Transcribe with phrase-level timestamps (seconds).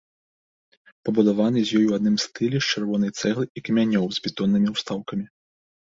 [1.09, 5.25] Пабудаваны з ёй у адным стылі з чырвонай цэглы і камянёў з бетоннымі ўстаўкамі.